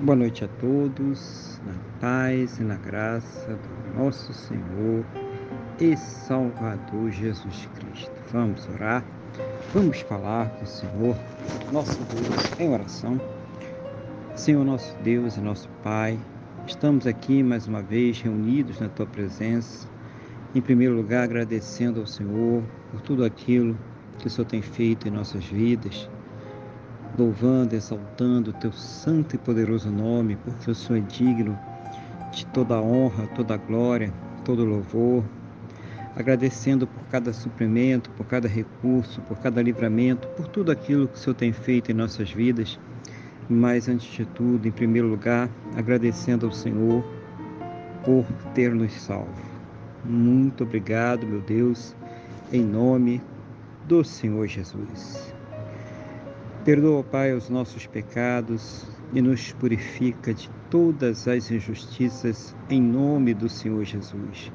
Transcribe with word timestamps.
Boa 0.00 0.14
noite 0.14 0.44
a 0.44 0.48
todos, 0.60 1.60
na 1.66 1.74
paz 2.00 2.60
e 2.60 2.62
na 2.62 2.76
graça 2.76 3.48
do 3.48 3.98
nosso 3.98 4.32
Senhor 4.32 5.04
e 5.80 5.96
Salvador 5.96 7.10
Jesus 7.10 7.68
Cristo. 7.74 8.12
Vamos 8.30 8.68
orar, 8.68 9.04
vamos 9.74 10.00
falar 10.02 10.50
com 10.50 10.62
o 10.62 10.66
Senhor, 10.68 11.16
nosso 11.72 11.98
Deus, 12.14 12.60
em 12.60 12.72
oração. 12.72 13.20
Senhor, 14.36 14.64
nosso 14.64 14.96
Deus 15.02 15.36
e 15.36 15.40
nosso 15.40 15.68
Pai, 15.82 16.16
estamos 16.64 17.04
aqui 17.04 17.42
mais 17.42 17.66
uma 17.66 17.82
vez 17.82 18.20
reunidos 18.20 18.78
na 18.78 18.88
Tua 18.88 19.06
presença. 19.06 19.88
Em 20.54 20.60
primeiro 20.60 20.94
lugar, 20.94 21.24
agradecendo 21.24 21.98
ao 21.98 22.06
Senhor 22.06 22.62
por 22.92 23.00
tudo 23.00 23.24
aquilo 23.24 23.76
que 24.20 24.28
o 24.28 24.30
Senhor 24.30 24.46
tem 24.46 24.62
feito 24.62 25.08
em 25.08 25.10
nossas 25.10 25.44
vidas 25.44 26.08
louvando, 27.16 27.74
exaltando 27.74 28.50
o 28.50 28.54
teu 28.54 28.72
santo 28.72 29.34
e 29.34 29.38
poderoso 29.38 29.90
nome, 29.90 30.36
porque 30.36 30.70
o 30.70 30.74
Senhor 30.74 30.98
é 30.98 31.00
digno 31.02 31.58
de 32.32 32.44
toda 32.46 32.80
honra, 32.80 33.26
toda 33.28 33.56
glória, 33.56 34.12
todo 34.44 34.64
louvor. 34.64 35.24
Agradecendo 36.16 36.86
por 36.86 37.02
cada 37.10 37.32
suprimento, 37.32 38.10
por 38.10 38.26
cada 38.26 38.48
recurso, 38.48 39.20
por 39.22 39.38
cada 39.38 39.62
livramento, 39.62 40.26
por 40.28 40.48
tudo 40.48 40.72
aquilo 40.72 41.06
que 41.06 41.14
o 41.14 41.18
Senhor 41.18 41.34
tem 41.34 41.52
feito 41.52 41.90
em 41.90 41.94
nossas 41.94 42.32
vidas. 42.32 42.78
Mas, 43.48 43.88
antes 43.88 44.10
de 44.10 44.24
tudo, 44.24 44.66
em 44.66 44.72
primeiro 44.72 45.08
lugar, 45.08 45.48
agradecendo 45.76 46.46
ao 46.46 46.52
Senhor 46.52 47.04
por 48.04 48.24
ter 48.52 48.74
nos 48.74 48.92
salvo. 48.92 49.28
Muito 50.04 50.64
obrigado, 50.64 51.26
meu 51.26 51.40
Deus, 51.40 51.94
em 52.52 52.62
nome 52.62 53.22
do 53.86 54.04
Senhor 54.04 54.46
Jesus. 54.46 55.37
Perdoa, 56.68 57.02
Pai, 57.02 57.32
os 57.32 57.48
nossos 57.48 57.86
pecados 57.86 58.84
e 59.14 59.22
nos 59.22 59.54
purifica 59.54 60.34
de 60.34 60.50
todas 60.68 61.26
as 61.26 61.50
injustiças, 61.50 62.54
em 62.68 62.78
nome 62.78 63.32
do 63.32 63.48
Senhor 63.48 63.82
Jesus. 63.86 64.52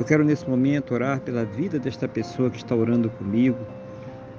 Eu 0.00 0.06
quero 0.06 0.24
nesse 0.24 0.48
momento 0.48 0.94
orar 0.94 1.20
pela 1.20 1.44
vida 1.44 1.78
desta 1.78 2.08
pessoa 2.08 2.48
que 2.48 2.56
está 2.56 2.74
orando 2.74 3.10
comigo, 3.10 3.58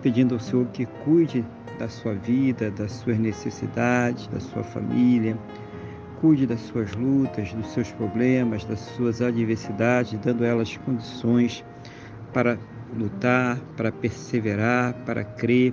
pedindo 0.01 0.33
ao 0.33 0.39
Senhor 0.39 0.65
que 0.69 0.87
cuide 1.03 1.45
da 1.77 1.87
sua 1.87 2.15
vida, 2.15 2.71
das 2.71 2.93
suas 2.93 3.19
necessidades, 3.19 4.25
da 4.25 4.39
sua 4.39 4.63
família, 4.63 5.37
cuide 6.19 6.47
das 6.47 6.61
suas 6.61 6.91
lutas, 6.95 7.53
dos 7.53 7.67
seus 7.67 7.91
problemas, 7.91 8.65
das 8.65 8.79
suas 8.79 9.21
adversidades, 9.21 10.19
dando 10.23 10.43
a 10.43 10.47
elas 10.47 10.75
condições 10.77 11.63
para 12.33 12.57
lutar, 12.97 13.59
para 13.77 13.91
perseverar, 13.91 14.95
para 15.05 15.23
crer 15.23 15.71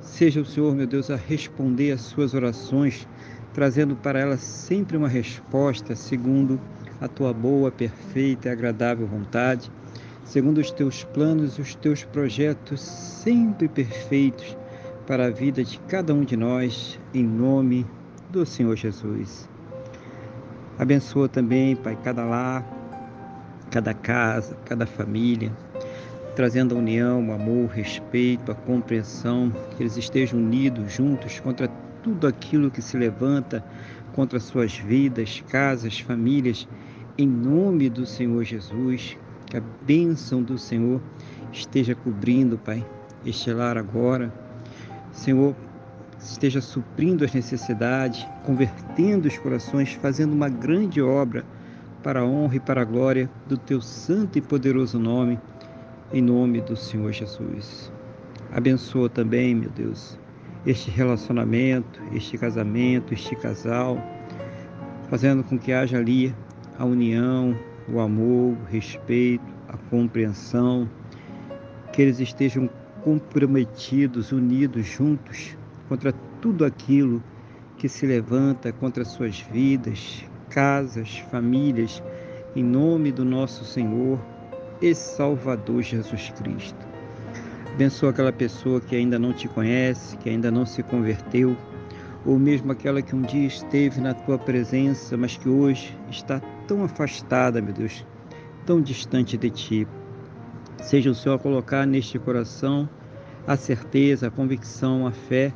Seja 0.00 0.40
o 0.40 0.44
Senhor, 0.44 0.74
meu 0.74 0.86
Deus, 0.86 1.10
a 1.10 1.16
responder 1.16 1.92
às 1.92 2.00
suas 2.00 2.32
orações, 2.32 3.06
trazendo 3.52 3.94
para 3.94 4.18
elas 4.18 4.40
sempre 4.40 4.96
uma 4.96 5.08
resposta 5.08 5.94
segundo 5.94 6.60
a 7.00 7.08
tua 7.08 7.32
boa, 7.32 7.70
perfeita 7.70 8.48
e 8.48 8.52
agradável 8.52 9.06
vontade, 9.06 9.70
segundo 10.24 10.58
os 10.58 10.70
teus 10.70 11.04
planos 11.04 11.58
e 11.58 11.60
os 11.60 11.74
teus 11.74 12.02
projetos 12.02 12.80
sempre 12.80 13.68
perfeitos 13.68 14.56
para 15.06 15.26
a 15.26 15.30
vida 15.30 15.62
de 15.62 15.78
cada 15.80 16.14
um 16.14 16.24
de 16.24 16.36
nós, 16.36 16.98
em 17.12 17.24
nome 17.24 17.86
do 18.30 18.46
Senhor 18.46 18.76
Jesus. 18.76 19.48
Abençoa 20.78 21.28
também, 21.28 21.76
Pai, 21.76 21.98
cada 22.02 22.24
lar, 22.24 22.64
cada 23.70 23.92
casa, 23.92 24.56
cada 24.64 24.86
família 24.86 25.52
trazendo 26.34 26.74
a 26.74 26.78
união, 26.78 27.28
o 27.28 27.32
amor, 27.32 27.64
o 27.64 27.66
respeito, 27.66 28.52
a 28.52 28.54
compreensão, 28.54 29.52
que 29.76 29.82
eles 29.82 29.96
estejam 29.96 30.38
unidos, 30.38 30.92
juntos 30.92 31.40
contra 31.40 31.68
tudo 32.02 32.26
aquilo 32.26 32.70
que 32.70 32.80
se 32.80 32.96
levanta 32.96 33.64
contra 34.12 34.40
suas 34.40 34.76
vidas, 34.76 35.42
casas, 35.48 36.00
famílias, 36.00 36.66
em 37.18 37.26
nome 37.26 37.88
do 37.88 38.06
Senhor 38.06 38.44
Jesus, 38.44 39.16
que 39.46 39.56
a 39.56 39.62
bênção 39.86 40.42
do 40.42 40.56
Senhor 40.56 41.00
esteja 41.52 41.94
cobrindo, 41.94 42.56
Pai, 42.58 42.84
este 43.24 43.52
lar 43.52 43.76
agora. 43.76 44.32
Senhor, 45.12 45.54
esteja 46.18 46.60
suprindo 46.60 47.24
as 47.24 47.32
necessidades, 47.32 48.26
convertendo 48.44 49.28
os 49.28 49.36
corações, 49.38 49.92
fazendo 49.94 50.32
uma 50.32 50.48
grande 50.48 51.02
obra 51.02 51.44
para 52.02 52.20
a 52.20 52.24
honra 52.24 52.56
e 52.56 52.60
para 52.60 52.82
a 52.82 52.84
glória 52.84 53.28
do 53.46 53.58
teu 53.58 53.80
santo 53.80 54.38
e 54.38 54.40
poderoso 54.40 54.98
nome 54.98 55.38
em 56.12 56.20
nome 56.20 56.60
do 56.60 56.76
Senhor 56.76 57.12
Jesus. 57.12 57.92
Abençoa 58.52 59.08
também, 59.08 59.54
meu 59.54 59.70
Deus, 59.70 60.18
este 60.66 60.90
relacionamento, 60.90 62.00
este 62.12 62.36
casamento, 62.36 63.14
este 63.14 63.36
casal, 63.36 63.96
fazendo 65.08 65.44
com 65.44 65.56
que 65.56 65.72
haja 65.72 65.98
ali 65.98 66.34
a 66.78 66.84
união, 66.84 67.56
o 67.88 68.00
amor, 68.00 68.56
o 68.56 68.64
respeito, 68.68 69.44
a 69.68 69.76
compreensão, 69.76 70.90
que 71.92 72.02
eles 72.02 72.18
estejam 72.18 72.68
comprometidos, 73.04 74.32
unidos, 74.32 74.86
juntos 74.86 75.56
contra 75.88 76.12
tudo 76.40 76.64
aquilo 76.64 77.22
que 77.76 77.88
se 77.88 78.04
levanta 78.04 78.72
contra 78.72 79.04
suas 79.04 79.40
vidas, 79.40 80.24
casas, 80.48 81.18
famílias, 81.30 82.02
em 82.56 82.64
nome 82.64 83.12
do 83.12 83.24
nosso 83.24 83.64
Senhor 83.64 84.18
e 84.80 84.94
Salvador 84.94 85.82
Jesus 85.82 86.32
Cristo. 86.38 86.86
Abençoa 87.72 88.10
aquela 88.10 88.32
pessoa 88.32 88.80
que 88.80 88.96
ainda 88.96 89.18
não 89.18 89.32
te 89.32 89.48
conhece, 89.48 90.16
que 90.16 90.28
ainda 90.28 90.50
não 90.50 90.66
se 90.66 90.82
converteu, 90.82 91.56
ou 92.24 92.38
mesmo 92.38 92.72
aquela 92.72 93.00
que 93.00 93.14
um 93.14 93.22
dia 93.22 93.46
esteve 93.46 94.00
na 94.00 94.12
tua 94.12 94.38
presença, 94.38 95.16
mas 95.16 95.36
que 95.36 95.48
hoje 95.48 95.96
está 96.10 96.40
tão 96.66 96.82
afastada, 96.84 97.60
meu 97.62 97.72
Deus, 97.72 98.04
tão 98.66 98.80
distante 98.80 99.36
de 99.36 99.50
ti. 99.50 99.88
Seja 100.82 101.10
o 101.10 101.14
Senhor 101.14 101.36
a 101.36 101.38
colocar 101.38 101.86
neste 101.86 102.18
coração 102.18 102.88
a 103.46 103.56
certeza, 103.56 104.26
a 104.28 104.30
convicção, 104.30 105.06
a 105.06 105.10
fé 105.10 105.52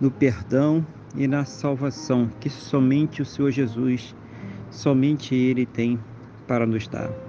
no 0.00 0.10
perdão 0.10 0.86
e 1.16 1.26
na 1.26 1.44
salvação 1.44 2.28
que 2.40 2.50
somente 2.50 3.22
o 3.22 3.24
Senhor 3.24 3.50
Jesus, 3.50 4.14
somente 4.70 5.34
Ele 5.34 5.66
tem 5.66 5.98
para 6.46 6.66
nos 6.66 6.86
dar. 6.86 7.23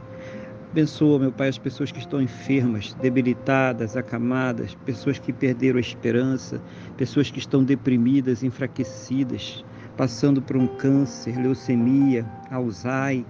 Abençoa, 0.76 1.18
meu 1.18 1.32
Pai, 1.32 1.48
as 1.48 1.58
pessoas 1.58 1.90
que 1.90 2.00
estão 2.00 2.22
enfermas, 2.22 2.94
debilitadas, 2.96 3.96
acamadas, 3.96 4.76
pessoas 4.86 5.18
que 5.18 5.32
perderam 5.32 5.78
a 5.78 5.80
esperança, 5.80 6.62
pessoas 6.98 7.32
que 7.32 7.40
estão 7.40 7.64
deprimidas, 7.64 8.44
enfraquecidas, 8.44 9.64
passando 9.96 10.42
por 10.42 10.58
um 10.58 10.68
câncer, 10.68 11.40
leucemia, 11.42 12.26
Alzheimer, 12.52 13.24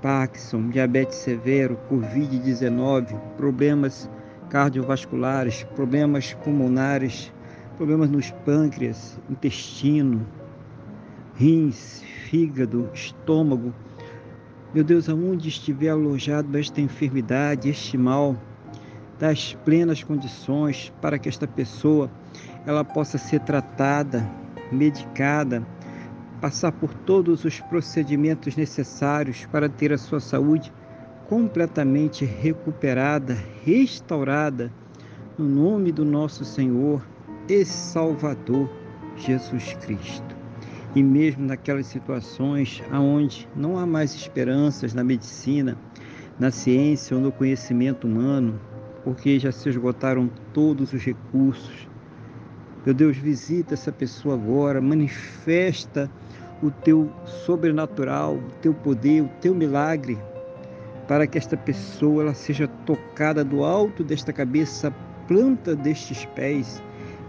Parkinson, 0.00 0.68
diabetes 0.70 1.18
severo, 1.18 1.76
Covid-19, 1.90 3.18
problemas 3.36 4.08
cardiovasculares, 4.48 5.64
problemas 5.74 6.32
pulmonares, 6.44 7.32
problemas 7.76 8.08
nos 8.08 8.30
pâncreas, 8.30 9.18
intestino, 9.28 10.24
rins, 11.34 12.04
fígado, 12.30 12.88
estômago, 12.94 13.74
meu 14.74 14.82
Deus, 14.82 15.08
aonde 15.08 15.48
estiver 15.48 15.90
alojado 15.90 16.58
esta 16.58 16.80
enfermidade, 16.80 17.68
este 17.68 17.96
mal, 17.96 18.36
das 19.20 19.54
plenas 19.64 20.02
condições 20.02 20.92
para 21.00 21.16
que 21.16 21.28
esta 21.28 21.46
pessoa 21.46 22.10
ela 22.66 22.84
possa 22.84 23.16
ser 23.16 23.38
tratada, 23.40 24.28
medicada, 24.72 25.64
passar 26.40 26.72
por 26.72 26.92
todos 26.92 27.44
os 27.44 27.60
procedimentos 27.60 28.56
necessários 28.56 29.46
para 29.46 29.68
ter 29.68 29.92
a 29.92 29.98
sua 29.98 30.18
saúde 30.18 30.72
completamente 31.28 32.24
recuperada, 32.24 33.38
restaurada, 33.64 34.72
no 35.38 35.48
nome 35.48 35.92
do 35.92 36.04
nosso 36.04 36.44
Senhor 36.44 37.00
e 37.48 37.64
Salvador 37.64 38.68
Jesus 39.16 39.74
Cristo. 39.74 40.33
E 40.94 41.02
mesmo 41.02 41.44
naquelas 41.44 41.86
situações 41.86 42.80
onde 42.92 43.48
não 43.56 43.76
há 43.76 43.84
mais 43.84 44.14
esperanças 44.14 44.94
na 44.94 45.02
medicina, 45.02 45.76
na 46.38 46.52
ciência 46.52 47.16
ou 47.16 47.22
no 47.22 47.32
conhecimento 47.32 48.06
humano, 48.06 48.60
porque 49.02 49.38
já 49.38 49.50
se 49.50 49.68
esgotaram 49.68 50.30
todos 50.52 50.92
os 50.92 51.02
recursos. 51.04 51.88
Meu 52.86 52.94
Deus, 52.94 53.16
visita 53.16 53.74
essa 53.74 53.90
pessoa 53.90 54.34
agora, 54.34 54.80
manifesta 54.80 56.08
o 56.62 56.70
teu 56.70 57.10
sobrenatural, 57.24 58.36
o 58.36 58.50
teu 58.62 58.72
poder, 58.72 59.22
o 59.22 59.30
teu 59.40 59.54
milagre, 59.54 60.16
para 61.08 61.26
que 61.26 61.36
esta 61.36 61.56
pessoa 61.56 62.22
ela 62.22 62.34
seja 62.34 62.68
tocada 62.86 63.44
do 63.44 63.64
alto 63.64 64.04
desta 64.04 64.32
cabeça, 64.32 64.94
planta 65.26 65.74
destes 65.74 66.24
pés 66.26 66.80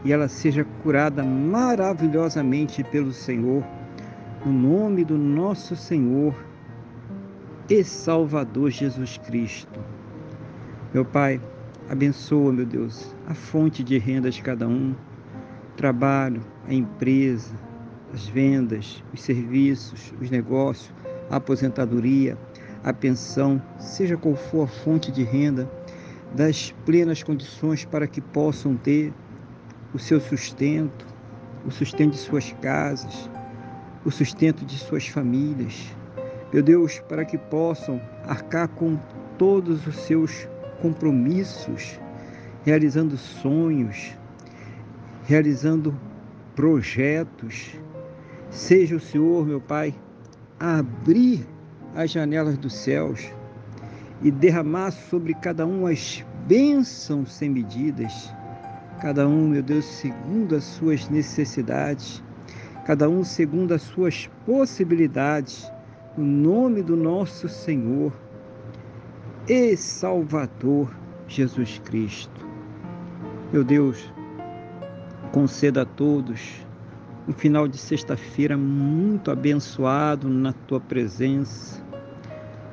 e 0.06 0.14
ela 0.14 0.28
seja 0.28 0.64
curada 0.84 1.24
maravilhosamente 1.24 2.84
pelo 2.84 3.12
Senhor, 3.12 3.64
no 4.46 4.54
nome 4.54 5.04
do 5.04 5.18
nosso 5.18 5.76
Senhor 5.76 6.36
e 7.68 7.84
Salvador 7.84 8.70
Jesus 8.70 9.18
Cristo. 9.18 9.80
Meu 10.94 11.04
Pai, 11.04 11.42
abençoa, 11.90 12.54
meu 12.54 12.68
Deus, 12.68 13.16
a 13.28 13.34
fonte 13.34 13.84
de 13.84 13.98
renda 13.98 14.30
de 14.30 14.44
cada 14.44 14.68
um, 14.68 14.94
trabalho, 15.76 16.42
a 16.68 16.74
empresa, 16.74 17.56
as 18.14 18.28
vendas, 18.28 19.04
os 19.12 19.22
serviços, 19.24 20.14
os 20.22 20.30
negócios, 20.30 20.94
a 21.32 21.38
aposentadoria, 21.38 22.38
a 22.84 22.94
pensão, 22.94 23.60
seja 23.80 24.16
qual 24.16 24.36
for 24.36 24.66
a 24.66 24.68
fonte 24.68 25.12
de 25.12 25.24
renda, 25.24 25.68
das 26.36 26.72
plenas 26.86 27.24
condições 27.24 27.86
para 27.86 28.08
que 28.08 28.22
possam 28.22 28.76
ter 28.76 29.12
o 29.96 30.00
seu 30.00 30.20
sustento, 30.20 31.08
o 31.66 31.72
sustento 31.72 32.12
de 32.12 32.18
suas 32.18 32.52
casas, 32.62 33.30
o 34.04 34.12
sustento 34.12 34.66
de 34.66 34.78
suas 34.78 35.08
famílias. 35.08 35.96
Meu 36.52 36.62
Deus, 36.62 37.00
para 37.08 37.24
que 37.24 37.38
possam 37.38 38.02
arcar 38.28 38.68
com 38.68 39.00
todos 39.38 39.88
os 39.88 39.96
seus 39.96 40.50
compromissos, 40.82 41.98
realizando 42.66 43.16
sonhos, 43.18 44.14
realizando 45.24 45.98
projetos. 46.58 47.80
Seja 48.50 48.98
o 48.98 49.00
Senhor, 49.00 49.46
meu 49.48 49.62
Pai, 49.62 49.96
abrir 50.60 51.48
as 51.96 52.12
janelas 52.12 52.58
dos 52.58 52.76
céus 52.76 53.32
e 54.22 54.30
derramar 54.30 54.92
sobre 54.92 55.34
cada 55.36 55.66
um 55.66 55.88
as 55.88 56.22
bênçãos 56.46 57.34
sem 57.34 57.50
medidas, 57.50 58.30
cada 59.02 59.28
um, 59.28 59.50
meu 59.50 59.62
Deus, 59.62 59.86
segundo 59.86 60.56
as 60.56 60.64
suas 60.64 61.10
necessidades, 61.10 62.24
cada 62.86 63.10
um 63.10 63.24
segundo 63.24 63.74
as 63.74 63.82
suas 63.82 64.30
possibilidades, 64.46 65.72
no 66.18 66.26
nome 66.26 66.82
do 66.82 66.96
nosso 66.96 67.50
Senhor 67.50 68.14
e 69.48 69.76
Salvador 69.76 70.90
Jesus 71.28 71.80
Cristo. 71.84 72.46
Meu 73.52 73.64
Deus, 73.64 74.12
conceda 75.32 75.82
a 75.82 75.86
todos 75.86 76.66
um 77.28 77.34
final 77.34 77.68
de 77.68 77.78
sexta-feira 77.78 78.56
muito 78.56 79.32
abençoado 79.32 80.30
na 80.30 80.54
tua 80.54 80.80
presença, 80.80 81.84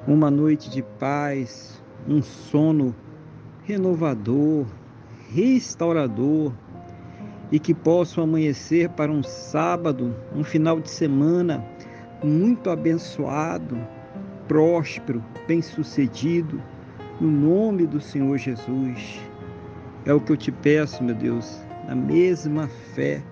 uma 0.06 0.30
noite 0.30 0.70
de 0.70 0.82
paz, 0.82 1.82
um 2.06 2.22
sono 2.22 2.94
renovador, 3.64 4.66
restaurador 5.34 6.52
e 7.50 7.58
que 7.58 7.74
possam 7.74 8.24
amanhecer 8.24 8.88
para 8.90 9.10
um 9.10 9.22
sábado, 9.22 10.14
um 10.34 10.44
final 10.44 10.80
de 10.80 10.90
semana 10.90 11.64
muito 12.22 12.70
abençoado, 12.70 13.76
próspero, 14.46 15.22
bem-sucedido, 15.46 16.62
no 17.20 17.30
nome 17.30 17.86
do 17.86 18.00
Senhor 18.00 18.36
Jesus. 18.38 19.20
É 20.04 20.12
o 20.12 20.20
que 20.20 20.32
eu 20.32 20.36
te 20.36 20.52
peço, 20.52 21.02
meu 21.02 21.14
Deus, 21.14 21.60
na 21.86 21.94
mesma 21.94 22.68
fé 22.94 23.22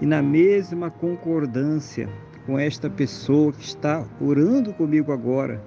e 0.00 0.06
na 0.06 0.22
mesma 0.22 0.90
concordância 0.90 2.08
com 2.46 2.58
esta 2.58 2.88
pessoa 2.88 3.52
que 3.52 3.64
está 3.64 4.04
orando 4.20 4.72
comigo 4.72 5.12
agora, 5.12 5.62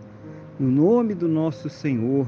no 0.60 0.70
nome 0.70 1.14
do 1.14 1.28
nosso 1.28 1.70
Senhor 1.70 2.28